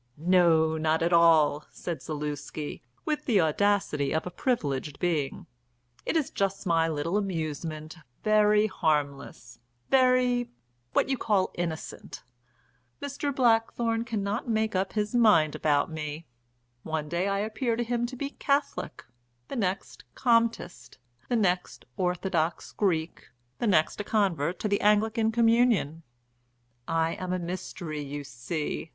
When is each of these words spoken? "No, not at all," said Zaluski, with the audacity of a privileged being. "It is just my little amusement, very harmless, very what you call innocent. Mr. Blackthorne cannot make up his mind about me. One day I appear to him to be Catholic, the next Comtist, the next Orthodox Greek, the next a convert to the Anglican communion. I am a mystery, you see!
"No, 0.17 0.79
not 0.79 1.03
at 1.03 1.13
all," 1.13 1.67
said 1.69 2.01
Zaluski, 2.01 2.81
with 3.05 3.25
the 3.25 3.39
audacity 3.39 4.15
of 4.15 4.25
a 4.25 4.31
privileged 4.31 4.97
being. 4.97 5.45
"It 6.07 6.17
is 6.17 6.31
just 6.31 6.65
my 6.65 6.87
little 6.87 7.17
amusement, 7.17 7.97
very 8.23 8.65
harmless, 8.65 9.59
very 9.91 10.49
what 10.93 11.07
you 11.07 11.19
call 11.19 11.51
innocent. 11.53 12.23
Mr. 12.99 13.31
Blackthorne 13.31 14.03
cannot 14.03 14.47
make 14.49 14.75
up 14.75 14.93
his 14.93 15.13
mind 15.13 15.53
about 15.53 15.91
me. 15.91 16.25
One 16.81 17.07
day 17.07 17.27
I 17.27 17.37
appear 17.37 17.75
to 17.75 17.83
him 17.83 18.07
to 18.07 18.15
be 18.15 18.31
Catholic, 18.31 19.05
the 19.49 19.55
next 19.55 20.03
Comtist, 20.15 20.97
the 21.29 21.35
next 21.35 21.85
Orthodox 21.95 22.71
Greek, 22.71 23.27
the 23.59 23.67
next 23.67 23.99
a 24.01 24.03
convert 24.03 24.57
to 24.61 24.67
the 24.67 24.81
Anglican 24.81 25.31
communion. 25.31 26.01
I 26.87 27.11
am 27.19 27.31
a 27.31 27.37
mystery, 27.37 28.01
you 28.01 28.23
see! 28.23 28.89